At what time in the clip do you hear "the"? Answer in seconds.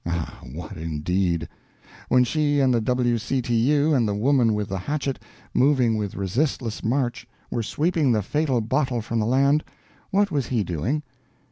2.73-2.81, 4.07-4.15, 4.69-4.79, 8.11-8.23, 9.19-9.27